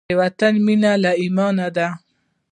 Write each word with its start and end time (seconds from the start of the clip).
د 0.09 0.11
وطن 0.21 0.53
مینه 0.65 0.91
له 1.03 1.11
ایمانه 1.21 1.67
ده. 1.75 1.87